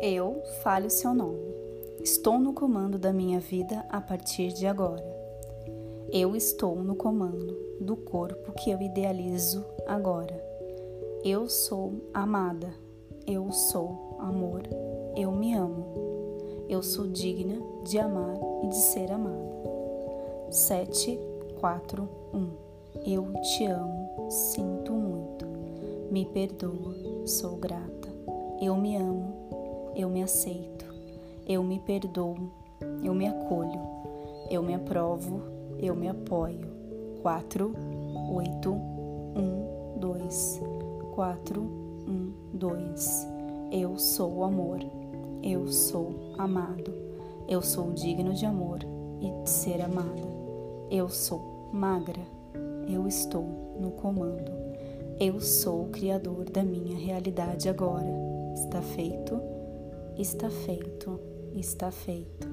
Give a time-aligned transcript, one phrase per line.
[0.00, 1.54] Eu fale o seu nome.
[2.00, 5.04] Estou no comando da minha vida a partir de agora.
[6.12, 10.34] Eu estou no comando do corpo que eu idealizo agora.
[11.24, 12.72] Eu sou amada.
[13.26, 14.62] Eu sou amor.
[15.16, 16.66] Eu me amo.
[16.68, 19.54] Eu sou digna de amar e de ser amada.
[20.50, 21.18] 7,
[21.60, 22.50] 4, 1.
[23.06, 24.30] Eu te amo.
[24.30, 25.46] Sinto muito.
[26.10, 27.26] Me perdoa.
[27.26, 28.12] Sou grata.
[28.60, 29.33] Eu me amo
[29.94, 30.84] eu me aceito,
[31.46, 32.36] eu me perdoo,
[33.02, 33.80] eu me acolho,
[34.50, 35.42] eu me aprovo,
[35.78, 36.74] eu me apoio.
[37.22, 37.74] 4,
[38.32, 40.60] 8, 1, 2,
[41.14, 43.28] 4, 1, 2.
[43.72, 44.80] Eu sou o amor,
[45.42, 46.92] eu sou amado,
[47.48, 48.80] eu sou digno de amor
[49.20, 50.34] e de ser amada.
[50.90, 52.20] Eu sou magra,
[52.88, 53.46] eu estou
[53.80, 54.52] no comando.
[55.18, 58.12] Eu sou o criador da minha realidade agora.
[58.54, 59.53] Está feito?
[60.16, 61.20] Está feito,
[61.56, 62.46] está feito.